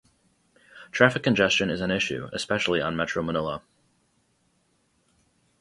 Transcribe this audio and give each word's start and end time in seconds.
Traffic 0.91 1.21
congestion 1.21 1.69
is 1.69 1.79
an 1.79 1.91
issue, 1.91 2.27
especially 2.33 2.81
on 2.81 2.95
Metro 2.95 3.21
Manila. 3.21 3.61